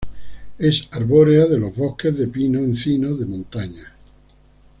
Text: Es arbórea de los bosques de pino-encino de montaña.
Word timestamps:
Es 0.57 0.87
arbórea 0.89 1.45
de 1.45 1.59
los 1.59 1.75
bosques 1.75 2.17
de 2.17 2.27
pino-encino 2.27 3.15
de 3.15 3.25
montaña. 3.27 3.93